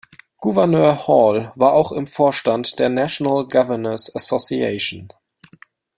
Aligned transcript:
Gouverneur 0.37 1.05
Hall 1.07 1.51
war 1.55 1.73
auch 1.73 1.91
im 1.91 2.07
Vorstand 2.07 2.79
der 2.79 2.89
National 2.89 3.47
Governors 3.47 4.11
Association. 4.15 5.09